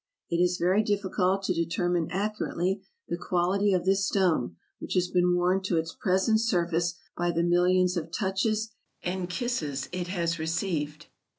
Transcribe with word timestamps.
It 0.31 0.37
is 0.37 0.57
very 0.57 0.81
difficult 0.81 1.43
to 1.43 1.53
determine 1.53 2.07
accurately 2.09 2.81
the 3.07 3.19
quality 3.19 3.71
of 3.71 3.85
this 3.85 4.03
stone, 4.03 4.55
which 4.79 4.95
has 4.95 5.07
been 5.07 5.35
worn 5.35 5.61
to 5.65 5.77
its 5.77 5.93
present 5.93 6.39
surface 6.41 6.95
by 7.15 7.29
the 7.29 7.43
millions 7.43 7.95
of 7.95 8.09
touches 8.11 8.71
and 9.03 9.29
kisses 9.29 9.89
it 9.91 10.07
has 10.07 10.39
received. 10.39 11.05